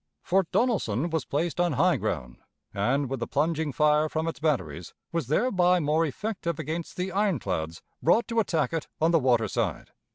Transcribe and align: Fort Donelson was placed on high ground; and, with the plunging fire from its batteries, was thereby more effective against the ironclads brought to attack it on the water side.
Fort 0.23 0.49
Donelson 0.51 1.11
was 1.11 1.25
placed 1.25 1.59
on 1.59 1.73
high 1.73 1.95
ground; 1.97 2.39
and, 2.73 3.07
with 3.07 3.19
the 3.19 3.27
plunging 3.27 3.71
fire 3.71 4.09
from 4.09 4.27
its 4.27 4.39
batteries, 4.39 4.95
was 5.11 5.27
thereby 5.27 5.79
more 5.79 6.07
effective 6.07 6.57
against 6.57 6.97
the 6.97 7.11
ironclads 7.11 7.83
brought 8.01 8.27
to 8.29 8.39
attack 8.39 8.73
it 8.73 8.87
on 8.99 9.11
the 9.11 9.19
water 9.19 9.47
side. 9.47 9.91